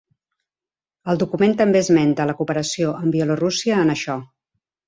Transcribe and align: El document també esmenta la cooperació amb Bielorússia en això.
El 1.13 1.19
document 1.25 1.53
també 1.59 1.83
esmenta 1.87 2.27
la 2.31 2.37
cooperació 2.39 2.97
amb 3.03 3.17
Bielorússia 3.19 3.81
en 3.87 3.97
això. 3.99 4.21